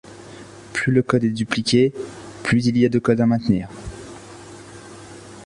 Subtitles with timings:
[0.73, 1.93] Plus le code est dupliqué,
[2.43, 3.69] plus il y a de code à maintenir.